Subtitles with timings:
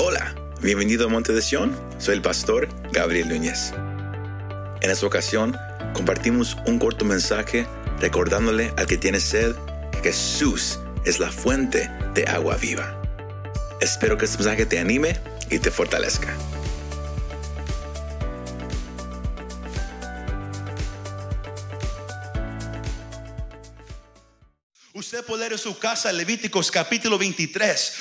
[0.00, 1.76] Hola, bienvenido a Monte de Sion.
[1.98, 3.72] Soy el pastor Gabriel Núñez.
[4.80, 5.56] En esta ocasión
[5.92, 7.66] compartimos un corto mensaje
[7.98, 9.56] recordándole al que tiene sed
[9.90, 13.02] que Jesús es la fuente de agua viva.
[13.80, 15.16] Espero que este mensaje te anime
[15.50, 16.32] y te fortalezca.
[25.48, 27.92] Leer en su casa Levíticos capítulo 23,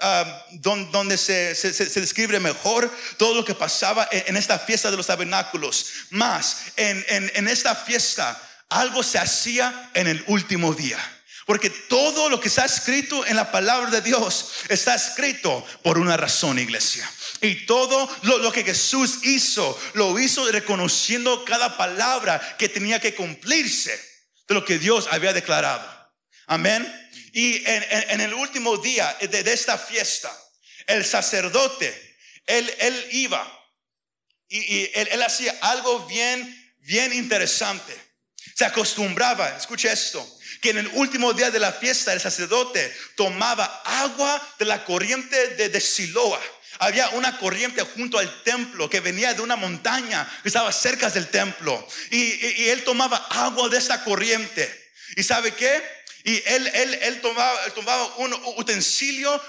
[0.00, 1.54] ah, donde, se,
[2.00, 5.86] describe mejor todo lo que pasaba en, esta fiesta de los tabernáculos.
[6.10, 10.98] Más, en, esta fiesta algo se hacía en el último día.
[11.44, 16.16] Porque todo lo que está escrito en la palabra de Dios está escrito por una
[16.16, 17.06] razón, iglesia.
[17.42, 24.00] Y todo lo, que Jesús hizo, lo hizo reconociendo cada palabra que tenía que cumplirse
[24.48, 25.96] de lo que Dios había declarado.
[26.46, 27.10] Amén.
[27.32, 30.32] Y en, el último día de, esta fiesta,
[30.86, 33.56] el sacerdote, él, él iba
[34.48, 37.94] y, él, hacía algo bien, bien interesante.
[38.54, 40.26] Se acostumbraba, escuche esto,
[40.62, 45.56] que en el último día de la fiesta el sacerdote tomaba agua de la corriente
[45.56, 46.40] de, de Siloa.
[46.78, 51.28] Había una corriente junto al templo que venía de una montaña que estaba cerca del
[51.28, 51.86] templo.
[52.10, 54.92] Y, y él tomaba agua de esa corriente.
[55.16, 55.95] ¿Y sabe qué?
[56.26, 59.40] Y él, él, él tomaba, tomaba un utensilio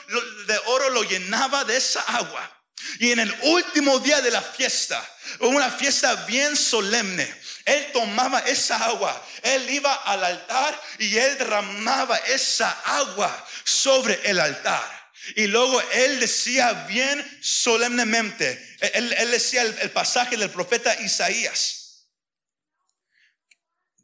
[0.45, 2.63] de oro, lo llenaba de esa agua.
[2.99, 5.03] Y en el último día de la fiesta,
[5.39, 7.27] una fiesta bien solemne,
[7.65, 14.39] él tomaba esa agua, él iba al altar y él derramaba esa agua sobre el
[14.39, 15.11] altar.
[15.35, 22.05] Y luego él decía bien solemnemente, él, él decía el, el, pasaje del profeta Isaías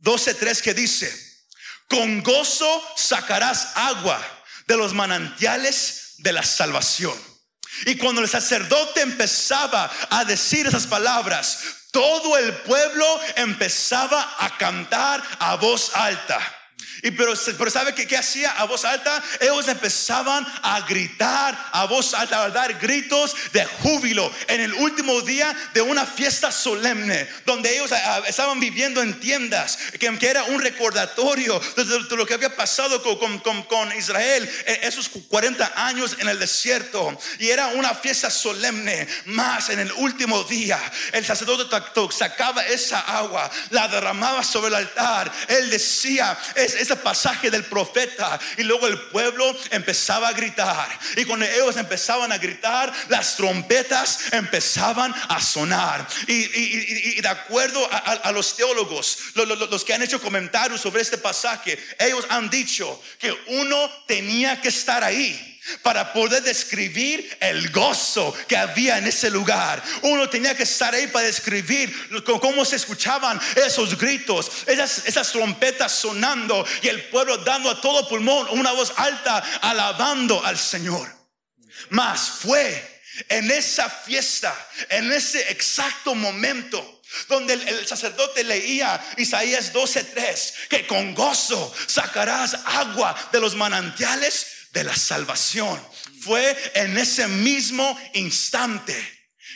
[0.01, 1.32] 12.3 que dice,
[1.93, 4.19] con gozo sacarás agua
[4.65, 7.13] de los manantiales de la salvación.
[7.85, 11.59] Y cuando el sacerdote empezaba a decir esas palabras,
[11.91, 13.05] todo el pueblo
[13.35, 16.39] empezaba a cantar a voz alta.
[17.03, 19.21] Y pero, pero ¿sabe qué, qué hacía a voz alta?
[19.41, 25.19] Ellos empezaban a gritar a voz alta, a dar gritos de júbilo en el último
[25.21, 30.45] día de una fiesta solemne, donde ellos ah, ah, estaban viviendo en tiendas, que, era
[30.45, 36.29] un recordatorio de, lo que había pasado con, con, con, Israel esos 40 años en
[36.29, 37.19] el desierto.
[37.39, 40.79] Y era una fiesta solemne, más en el último día,
[41.11, 41.63] el sacerdote
[42.11, 45.31] sacaba esa agua, la derramaba sobre el altar.
[45.49, 50.87] Él decía, es, pasaje del profeta y luego el pueblo empezaba a gritar.
[51.15, 56.07] Y cuando ellos empezaban a gritar, las trompetas empezaban a sonar.
[56.27, 62.25] Y, de acuerdo a, los teólogos, los, que han hecho comentarios sobre este pasaje, ellos
[62.29, 68.97] han dicho que uno tenía que estar ahí para poder describir el gozo que había
[68.97, 69.81] en ese lugar.
[70.01, 76.65] Uno tenía que estar ahí para describir cómo se escuchaban esos gritos, esas, trompetas sonando
[76.81, 81.09] y el pueblo dando a todo pulmón una voz alta alabando al Señor.
[81.89, 84.55] Mas fue en esa fiesta,
[84.89, 93.15] en ese exacto momento, donde el, sacerdote leía Isaías 12:3, que con gozo sacarás agua
[93.31, 95.79] de los manantiales de la salvación.
[96.19, 98.95] Fue en ese mismo instante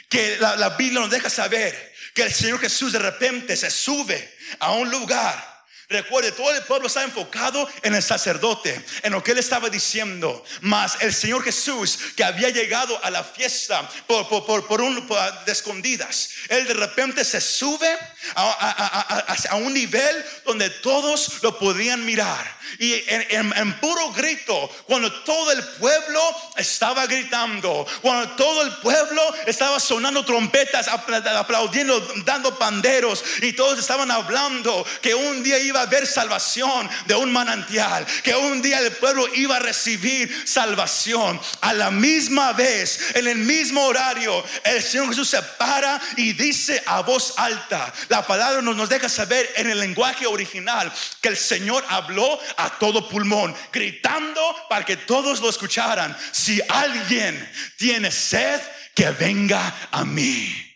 [0.10, 4.72] que la, Biblia nos deja saber que el Señor Jesús de repente se sube a
[4.72, 5.57] un lugar
[5.90, 10.44] Recuerde, todo el pueblo está enfocado en el sacerdote, en lo que él estaba diciendo.
[10.60, 15.08] Mas el Señor Jesús, que había llegado a la fiesta por, por, por, un,
[15.46, 17.88] de escondidas, él de repente se sube
[18.36, 22.58] a, a, un nivel donde todos lo podían mirar.
[22.80, 26.22] Y en, puro grito, cuando todo el pueblo
[26.58, 34.12] estaba gritando, cuando todo el pueblo estaba sonando trompetas, aplaudiendo, dando panderos, y todos estaban
[34.12, 39.28] hablando que un día iba haber salvación de un manantial, que un día el pueblo
[39.36, 41.40] iba a recibir salvación.
[41.62, 46.82] A la misma vez, en el mismo horario, el Señor Jesús se para y dice
[46.86, 50.92] a voz alta, la palabra nos, nos deja saber en el lenguaje original
[51.22, 56.16] que el Señor habló a todo pulmón, gritando para que todos lo escucharan.
[56.32, 58.60] Si alguien tiene sed,
[58.94, 60.67] que venga a mí.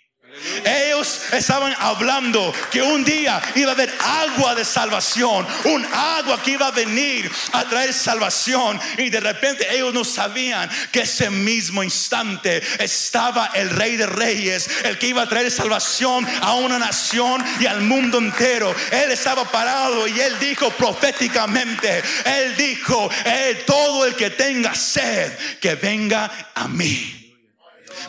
[0.63, 6.51] Ellos estaban hablando que un día iba a haber agua de salvación, un agua que
[6.51, 8.79] iba a venir a traer salvación.
[8.97, 14.69] Y de repente ellos no sabían que ese mismo instante estaba el Rey de Reyes,
[14.83, 18.73] el que iba a traer salvación a una nación y al mundo entero.
[18.91, 25.31] Él estaba parado y él dijo proféticamente, él dijo, eh, todo el que tenga sed,
[25.59, 27.20] que venga a mí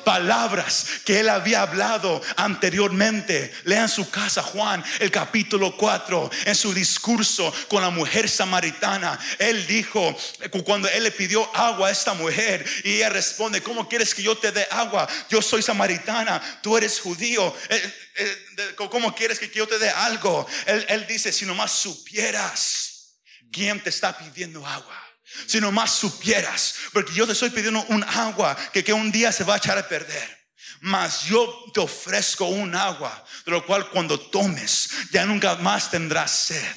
[0.05, 3.53] palabras que él había hablado anteriormente.
[3.65, 9.19] Lean su casa Juan, el capítulo 4, en su discurso con la mujer samaritana.
[9.39, 10.17] Él dijo,
[10.65, 14.37] cuando él le pidió agua a esta mujer, y ella responde, ¿cómo quieres que yo
[14.37, 15.09] te dé agua?
[15.29, 17.55] Yo soy samaritana, tú eres judío.
[17.69, 20.47] Eh, eh, ¿Cómo quieres que yo te dé algo?
[20.67, 23.17] Él, él dice, si nomás supieras
[23.50, 25.01] quién te está pidiendo agua
[25.46, 29.44] si nomás supieras, porque yo te estoy pidiendo un agua que, que un día se
[29.44, 30.43] va a echar a perder.
[30.81, 36.31] Mas yo te ofrezco un agua, de lo cual cuando tomes ya nunca más tendrás
[36.31, 36.76] sed.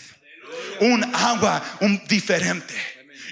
[0.80, 2.76] Un agua un diferente.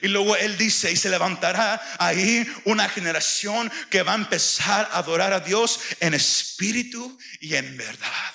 [0.02, 4.98] Y luego él dice, y se levantará ahí una generación que va a empezar a
[4.98, 8.34] adorar a Dios en espíritu y en verdad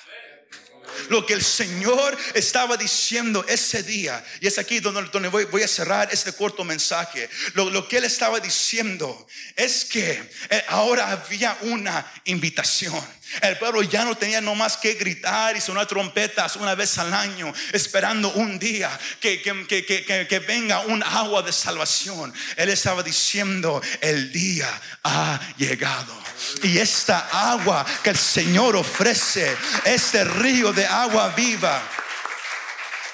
[1.09, 4.25] lo que el Señor estaba diciendo ese día.
[4.41, 7.29] Y es aquí donde, voy, a cerrar este corto mensaje.
[7.55, 13.03] Lo, lo, que Él estaba diciendo es que eh, ahora había una invitación.
[13.43, 17.53] El pueblo ya no tenía nomás que gritar y sonar trompetas una vez al año,
[17.73, 22.33] esperando un día que, que, venga un agua de salvación.
[22.57, 24.69] Él estaba diciendo, el día
[25.05, 26.17] ha llegado.
[26.63, 29.55] Y esta agua que el Señor ofrece,
[29.85, 31.83] este río de agua viva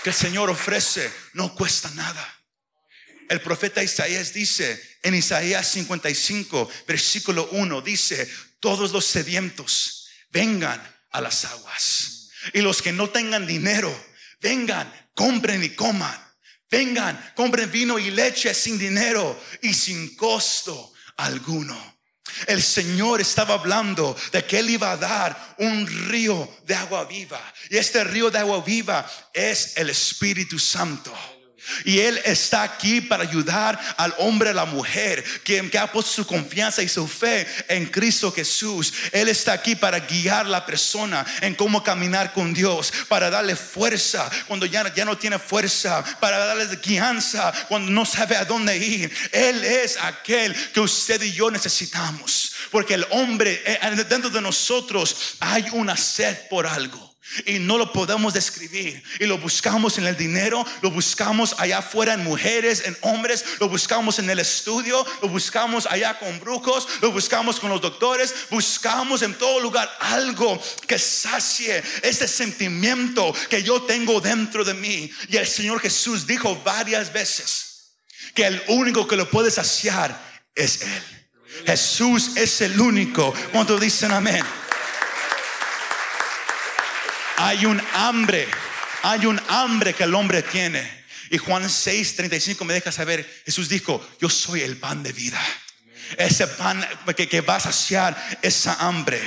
[0.03, 2.31] que el Señor ofrece, no cuesta nada.
[3.29, 8.31] El profeta Isaías dice en Isaías 55, versículo 1, dice,
[8.61, 10.04] todos los sedientos
[10.35, 10.83] vengan
[11.13, 12.29] a las aguas.
[12.53, 13.95] Y los que no tengan dinero,
[14.41, 16.21] vengan, compren y coman.
[16.71, 21.95] Vengan, compren vino y leche sin dinero y sin costo alguno.
[22.49, 27.41] El Señor estaba hablando de que Él iba a dar un río de agua viva.
[27.71, 31.15] Y este río de agua viva es el Espíritu Santo.
[31.85, 36.13] Y Él está aquí para ayudar al hombre, a la mujer, que, que, ha puesto
[36.13, 38.93] su confianza y su fe en Cristo Jesús.
[39.13, 44.31] Él está aquí para guiar la persona en cómo caminar con Dios, para darle fuerza
[44.47, 49.13] cuando ya, ya no tiene fuerza, para darle guianza cuando no sabe a dónde ir.
[49.33, 52.53] Él es aquel que usted y yo necesitamos.
[52.71, 57.14] Porque el hombre, eh, dentro de nosotros hay una sed por algo.
[57.47, 59.03] Y no lo podemos describir.
[59.19, 63.69] Y lo buscamos en el dinero, lo buscamos allá afuera en mujeres, en hombres, lo
[63.69, 69.23] buscamos en el estudio, lo buscamos allá con brujos, lo buscamos con los doctores, buscamos
[69.23, 75.11] en todo lugar algo que sacie ese sentimiento que yo tengo dentro de mí.
[75.29, 77.95] Y el Señor Jesús dijo varias veces
[78.35, 80.19] que el único que lo puede saciar
[80.55, 81.03] es Él.
[81.67, 83.33] Jesús es el único.
[83.53, 84.45] Cuando dicen amén?
[87.37, 88.47] Hay un hambre,
[89.03, 91.05] hay un hambre que el hombre tiene.
[91.31, 95.41] Y Juan 6, 35 me deja saber, Jesús dijo, yo soy el pan de vida.
[96.17, 96.87] Ese pan
[97.17, 99.21] que, que, va a saciar esa hambre.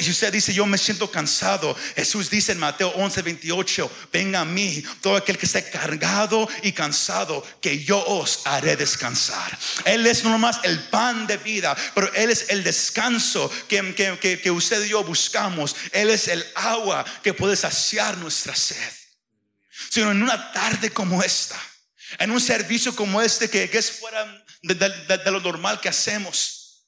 [0.00, 4.44] Si usted dice, yo me siento cansado, Jesús dice en Mateo 11, 28, venga a
[4.44, 9.58] mí, todo aquel que esté cargado y cansado, que yo os haré descansar.
[9.84, 14.40] Él es no más el pan de vida, pero Él es el descanso que, que,
[14.40, 15.74] que usted y yo buscamos.
[15.92, 18.92] Él es el agua que puede saciar nuestra sed.
[19.90, 21.58] Sino en una tarde como esta,
[22.18, 26.84] en un servicio como este que, que es fuera de, lo normal que hacemos.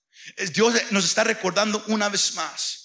[0.52, 2.76] Dios nos está recordando una vez más.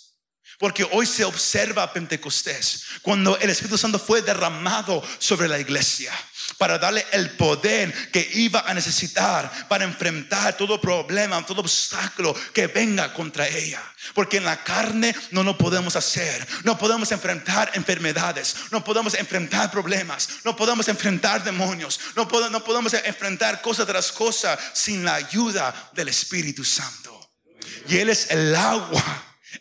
[0.57, 6.13] Porque hoy se observa Pentecostés, cuando el Espíritu Santo fue derramado sobre la iglesia
[6.57, 12.67] para darle el poder que iba a necesitar para enfrentar todo problema, todo obstáculo que
[12.67, 13.81] venga contra ella.
[14.13, 16.45] Porque en la carne no lo podemos hacer.
[16.63, 18.55] No podemos enfrentar enfermedades.
[18.71, 20.29] No podemos enfrentar problemas.
[20.43, 21.99] No podemos enfrentar demonios.
[22.15, 27.31] No, podemos, no podemos enfrentar cosas tras cosas sin la ayuda del Espíritu Santo.
[27.87, 29.03] Y Él es el agua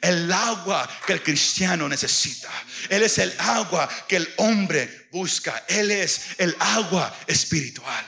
[0.00, 2.50] el agua que el cristiano necesita.
[2.88, 5.64] Él es el agua que el hombre busca.
[5.68, 8.04] Él es el agua espiritual.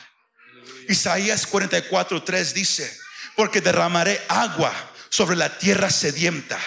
[0.88, 2.98] Isaías 44:3 dice,
[3.34, 4.72] porque derramaré agua
[5.08, 6.58] sobre la tierra sedienta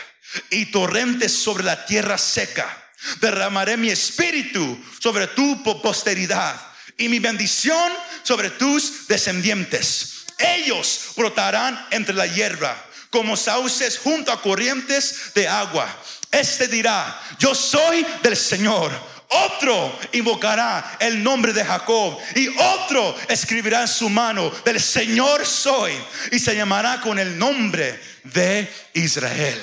[0.49, 2.91] y torrentes sobre la tierra seca.
[3.21, 6.59] Derramaré mi espíritu sobre tu posteridad
[6.97, 7.91] y mi bendición
[8.23, 10.25] sobre tus descendientes.
[10.37, 15.87] Ellos brotarán entre la hierba como sauces junto a corrientes de agua.
[16.31, 18.91] Este dirá, yo soy del Señor.
[19.31, 25.93] Otro invocará el nombre de Jacob y otro escribirá en su mano, del Señor soy,
[26.31, 29.61] y se llamará con el nombre de Israel.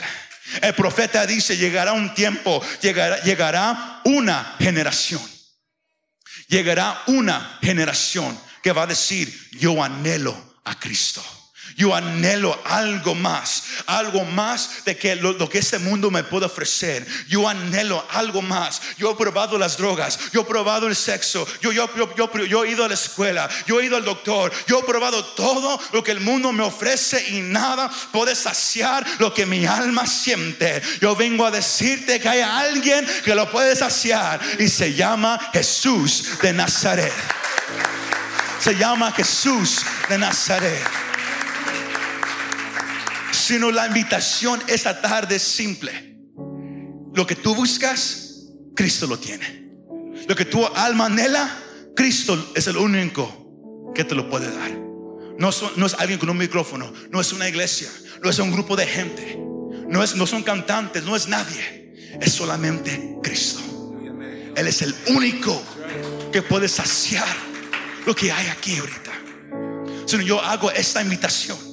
[0.62, 5.20] El profeta dice, llegará un tiempo, llegará, llegará una generación.
[6.46, 11.24] Llegará una generación que va a decir, yo anhelo a Cristo.
[11.74, 17.06] Yo anhelo algo más, algo más de que lo, que este mundo me puede ofrecer.
[17.28, 18.80] Yo anhelo algo más.
[18.96, 22.84] Yo he probado las drogas, yo he probado el sexo, yo, yo, yo, he ido
[22.84, 26.20] a la escuela, yo he ido al doctor, yo he probado todo lo que el
[26.20, 30.82] mundo me ofrece y nada puede saciar lo que mi alma siente.
[31.00, 36.38] Yo vengo a decirte que hay alguien que lo puede saciar y se llama Jesús
[36.40, 37.12] de Nazaret.
[38.60, 41.05] Se llama Jesús de Nazaret
[43.36, 46.16] sino la invitación esta tarde es simple.
[47.14, 49.66] Lo que tú buscas, Cristo lo tiene.
[50.26, 51.58] Lo que tu alma anhela,
[51.94, 54.70] Cristo es el único que te lo puede dar.
[55.38, 57.90] No, no es alguien con un micrófono, no es una iglesia,
[58.22, 59.38] no es un grupo de gente,
[59.88, 63.60] no, es, no son cantantes, no es nadie, es solamente Cristo.
[64.56, 65.62] Él es el único
[66.32, 67.28] que puede saciar
[68.06, 69.12] lo que hay aquí ahorita.
[70.06, 71.65] Si yo hago esta invitación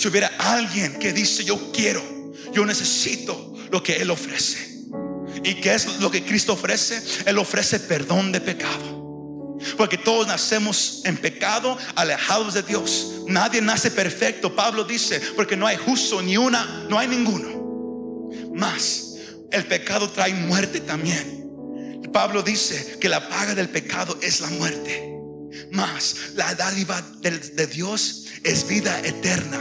[0.00, 2.02] si hubiera alguien que dice, yo quiero,
[2.54, 4.86] yo necesito lo que Él ofrece.
[5.44, 7.02] ¿Y qué es lo que Cristo ofrece?
[7.26, 9.58] Él ofrece perdón de pecado.
[9.76, 13.24] Porque todos nacemos en pecado, alejados de Dios.
[13.26, 18.30] Nadie nace perfecto, Pablo dice, porque no hay justo ni una, no hay ninguno.
[18.54, 19.16] Más,
[19.50, 21.46] el pecado trae muerte también.
[22.10, 25.12] Pablo dice que la paga del pecado es la muerte.
[25.72, 29.60] Más, la dádiva de Dios es vida eterna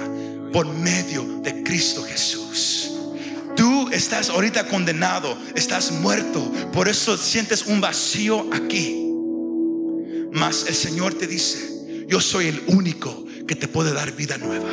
[0.51, 2.91] por medio de Cristo Jesús.
[3.55, 9.13] Tú estás ahorita condenado, estás muerto, por eso sientes un vacío aquí.
[10.31, 14.69] Mas el Señor te dice, yo soy el único que te puede dar vida nueva.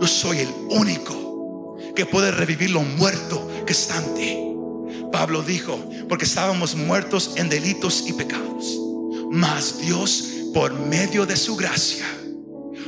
[0.00, 4.38] Yo soy el único que puede revivir lo muerto que está en ti.
[5.10, 8.78] Pablo dijo, porque estábamos muertos en delitos y pecados.
[9.30, 12.06] Mas Dios, por medio de su gracia,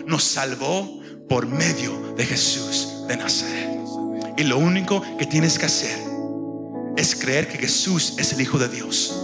[0.07, 3.71] nos salvó por medio de Jesús de Nazaret.
[4.37, 5.99] Y lo único que tienes que hacer
[6.97, 9.15] es creer que Jesús es el Hijo de Dios,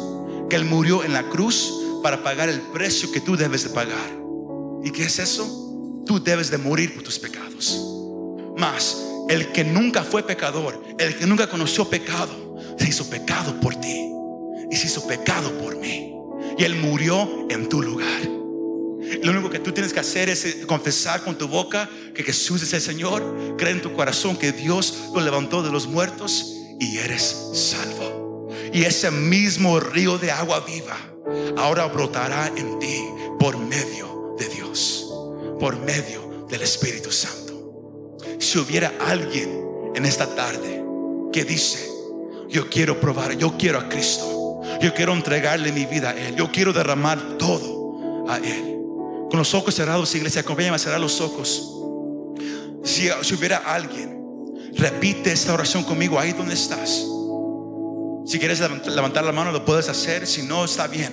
[0.49, 4.19] que Él murió en la cruz para pagar el precio que tú debes de pagar.
[4.85, 6.02] ¿Y qué es eso?
[6.07, 7.80] Tú debes de morir por tus pecados.
[8.57, 13.75] Más, el que nunca fue pecador, el que nunca conoció pecado, se hizo pecado por
[13.76, 14.11] ti
[14.71, 16.14] y se hizo pecado por mí.
[16.59, 18.39] Y Él murió en tu lugar.
[19.22, 22.62] Lo único que tú tienes que hacer es eh, confesar con tu boca que Jesús
[22.62, 26.98] es el Señor, creer en tu corazón que Dios lo levantó de los muertos y
[26.98, 28.48] eres salvo.
[28.72, 30.96] Y ese mismo río de agua viva
[31.56, 33.04] ahora brotará en ti
[33.38, 35.06] por medio de Dios,
[35.58, 38.16] por medio del Espíritu Santo.
[38.38, 40.82] Si hubiera alguien en esta tarde
[41.32, 41.90] que dice,
[42.48, 46.50] yo quiero probar, yo quiero a Cristo, yo quiero entregarle mi vida a Él, yo
[46.50, 48.79] quiero derramar todo a Él.
[49.30, 51.72] Con los ojos cerrados, iglesia, acompáñame a cerrar los ojos.
[52.82, 54.20] Si, si hubiera alguien,
[54.75, 57.06] repite esta oración conmigo ahí donde estás.
[58.26, 60.26] Si quieres levantar la mano, lo puedes hacer.
[60.26, 61.12] Si no, está bien.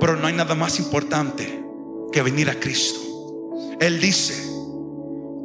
[0.00, 1.62] Pero no hay nada más importante
[2.12, 3.00] que venir a Cristo.
[3.80, 4.34] Él dice,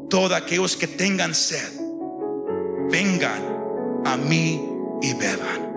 [0.09, 1.79] todos aquellos que tengan sed,
[2.89, 4.61] vengan a mí
[5.01, 5.67] y beban.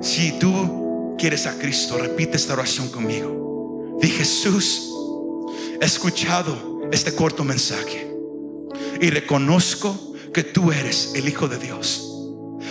[0.00, 3.49] Si tú quieres a Cristo, repite esta oración conmigo.
[4.00, 4.90] Di Jesús,
[5.80, 8.10] he escuchado este corto mensaje
[9.00, 12.10] y reconozco que tú eres el Hijo de Dios,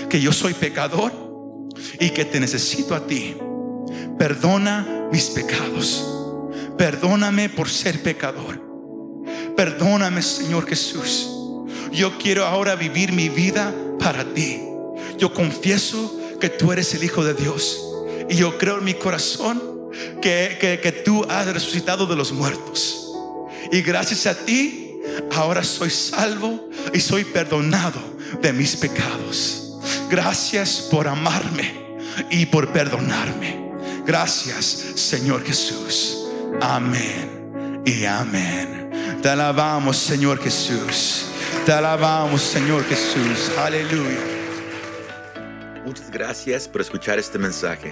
[0.10, 1.14] que yo soy pecador
[2.00, 3.36] y que te necesito a ti.
[4.18, 6.06] Perdona mis pecados.
[6.78, 8.62] Perdóname por ser pecador.
[9.56, 11.30] Perdóname, Señor Jesús.
[11.92, 14.62] Yo quiero ahora vivir mi vida para ti.
[15.18, 17.86] Yo confieso que tú eres el Hijo de Dios.
[18.30, 19.62] Y yo creo en mi corazón
[20.22, 23.12] que, tú has resucitado de los muertos.
[23.72, 25.00] Y gracias a ti,
[25.36, 28.00] ahora soy salvo y soy perdonado
[28.42, 29.78] de mis pecados.
[30.10, 31.74] Gracias por amarme
[32.30, 33.70] y por perdonarme.
[34.06, 36.18] Gracias, Señor Jesús.
[36.62, 38.90] Amén y amén.
[39.22, 41.26] Te alabamos, Señor Jesús.
[41.66, 43.52] Te alabamos, Señor Jesús.
[43.58, 44.20] Aleluya.
[45.86, 47.92] Muchas gracias por escuchar este mensaje.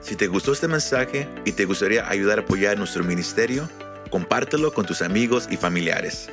[0.00, 3.68] Si te gustó este mensaje y te gustaría ayudar a apoyar nuestro ministerio,
[4.10, 6.28] compártelo con tus amigos y familiares.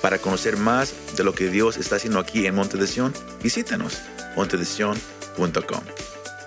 [0.00, 2.88] Para conocer más de lo que Dios está haciendo aquí en Monte de
[3.42, 4.00] visítanos
[4.36, 5.84] montedesion.com.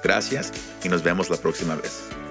[0.03, 0.51] Gracias
[0.83, 2.22] y nos vemos la próxima vez.